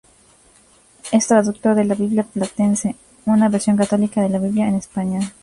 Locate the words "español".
4.73-5.21